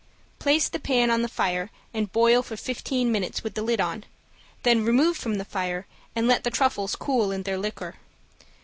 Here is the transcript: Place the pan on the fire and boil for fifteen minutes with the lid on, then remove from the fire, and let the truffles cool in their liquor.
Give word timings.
Place 0.39 0.67
the 0.67 0.79
pan 0.79 1.11
on 1.11 1.21
the 1.21 1.27
fire 1.29 1.69
and 1.93 2.11
boil 2.11 2.41
for 2.41 2.57
fifteen 2.57 3.11
minutes 3.11 3.43
with 3.43 3.53
the 3.53 3.61
lid 3.61 3.79
on, 3.79 4.03
then 4.63 4.83
remove 4.83 5.15
from 5.15 5.35
the 5.35 5.45
fire, 5.45 5.85
and 6.15 6.27
let 6.27 6.43
the 6.43 6.49
truffles 6.49 6.95
cool 6.95 7.31
in 7.31 7.43
their 7.43 7.59
liquor. 7.59 7.97